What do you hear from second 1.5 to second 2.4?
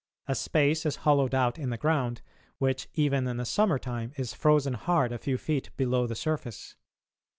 in the ground,